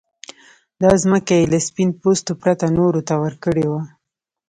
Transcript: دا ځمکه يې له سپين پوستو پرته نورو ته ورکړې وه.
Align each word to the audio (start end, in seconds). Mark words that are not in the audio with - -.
دا 0.81 0.91
ځمکه 1.03 1.33
يې 1.39 1.45
له 1.51 1.59
سپين 1.67 1.89
پوستو 2.01 2.31
پرته 2.41 2.65
نورو 2.77 3.01
ته 3.07 3.13
ورکړې 3.23 3.65
وه. 3.71 3.81